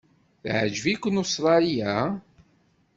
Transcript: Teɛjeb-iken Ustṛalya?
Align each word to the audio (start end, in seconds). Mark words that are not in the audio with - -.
Teɛjeb-iken 0.41 1.19
Ustṛalya? 1.23 1.95